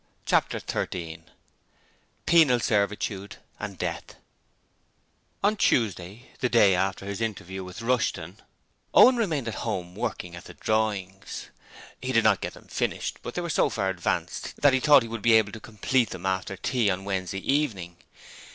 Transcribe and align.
Chapter 0.25 0.59
13 0.59 1.25
Penal 2.25 2.59
Servitude 2.59 3.35
and 3.59 3.77
Death 3.77 4.15
On 5.43 5.55
Tuesday 5.55 6.31
the 6.39 6.49
day 6.49 6.73
after 6.73 7.05
his 7.05 7.21
interview 7.21 7.63
with 7.63 7.83
Rushton 7.83 8.39
Owen 8.95 9.15
remained 9.17 9.47
at 9.47 9.53
home 9.61 9.93
working 9.93 10.35
at 10.35 10.45
the 10.45 10.55
drawings. 10.55 11.51
He 12.01 12.11
did 12.13 12.23
not 12.23 12.41
get 12.41 12.55
them 12.55 12.65
finished, 12.67 13.19
but 13.21 13.35
they 13.35 13.41
were 13.41 13.47
so 13.51 13.69
far 13.69 13.89
advanced 13.91 14.55
that 14.63 14.73
he 14.73 14.79
thought 14.79 15.03
he 15.03 15.07
would 15.07 15.21
be 15.21 15.33
able 15.33 15.51
to 15.51 15.59
complete 15.59 16.09
them 16.09 16.25
after 16.25 16.57
tea 16.57 16.89
on 16.89 17.05
Wednesday 17.05 17.37
evening. 17.45 17.97